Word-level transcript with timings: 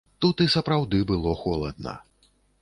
Тут 0.23 0.39
і 0.45 0.47
сапраўды 0.53 1.01
было 1.11 1.35
холадна. 1.43 1.95